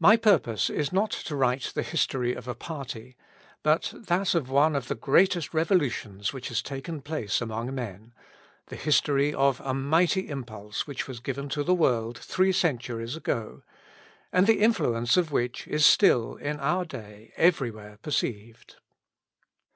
[0.00, 3.16] My purpose is not to write the history of a party,
[3.62, 8.14] but that of one of the greatest revolutions which has taken place among men
[8.66, 13.62] the history of a mighty impulse which was given to the world three centuries ago,
[14.32, 18.78] and the influence of which is still, in our day, every where perceived.